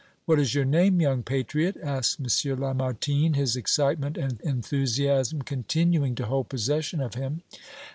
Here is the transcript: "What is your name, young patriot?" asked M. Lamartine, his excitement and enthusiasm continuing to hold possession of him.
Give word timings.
"What 0.25 0.39
is 0.39 0.55
your 0.55 0.65
name, 0.65 0.99
young 0.99 1.21
patriot?" 1.21 1.77
asked 1.79 2.19
M. 2.19 2.59
Lamartine, 2.59 3.35
his 3.35 3.55
excitement 3.55 4.17
and 4.17 4.41
enthusiasm 4.41 5.43
continuing 5.43 6.15
to 6.15 6.25
hold 6.25 6.49
possession 6.49 7.01
of 7.01 7.13
him. 7.13 7.43